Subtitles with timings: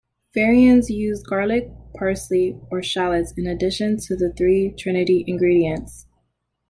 [0.33, 6.07] Variants use garlic, parsley, or shallots in addition to the three trinity ingredients.